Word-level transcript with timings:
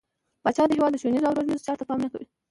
پاچا 0.43 0.63
د 0.67 0.71
هيواد 0.77 0.99
ښونيرو 1.01 1.27
او 1.29 1.35
روزنيزو 1.37 1.65
چارو 1.65 1.79
ته 1.79 1.85
پام 1.87 1.99
نه 2.03 2.09
کوي. 2.11 2.25